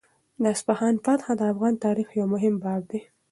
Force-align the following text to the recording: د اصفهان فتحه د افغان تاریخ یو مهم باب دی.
د 0.41 0.43
اصفهان 0.55 0.95
فتحه 1.05 1.33
د 1.37 1.41
افغان 1.53 1.73
تاریخ 1.85 2.07
یو 2.19 2.27
مهم 2.33 2.55
باب 2.63 2.81
دی. 2.91 2.99